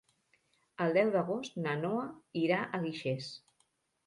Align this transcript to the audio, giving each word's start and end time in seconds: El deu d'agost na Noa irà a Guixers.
El 0.85 0.95
deu 0.95 1.11
d'agost 1.15 1.59
na 1.67 1.75
Noa 1.83 2.09
irà 2.45 2.63
a 2.63 2.81
Guixers. 2.89 3.31